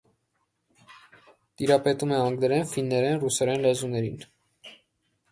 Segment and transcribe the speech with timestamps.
[1.61, 4.17] Տիրապետում է անգլերեն, ֆիններեն, ռուսերեն լեզուներին։